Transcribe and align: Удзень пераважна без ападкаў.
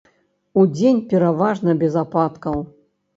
Удзень 0.61 1.01
пераважна 1.11 1.75
без 1.83 1.99
ападкаў. 2.05 2.57